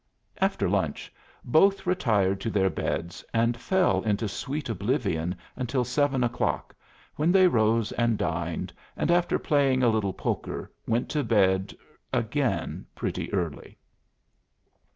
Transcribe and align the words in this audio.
After 0.39 0.67
lunch 0.67 1.13
both 1.45 1.85
retired 1.85 2.41
to 2.41 2.49
their 2.49 2.71
beds 2.71 3.23
and 3.35 3.55
fell 3.55 4.01
into 4.01 4.27
sweet 4.27 4.67
oblivion 4.67 5.35
until 5.55 5.83
seven 5.83 6.23
o'clock, 6.23 6.73
when 7.17 7.31
they 7.31 7.45
rose 7.47 7.91
and 7.91 8.17
dined, 8.17 8.73
and 8.97 9.11
after 9.11 9.37
playing 9.37 9.83
a 9.83 9.89
little 9.89 10.11
poker 10.13 10.71
went 10.87 11.07
to 11.09 11.23
bed 11.23 11.75
again 12.11 12.87
pretty 12.95 13.31
early. 13.31 13.77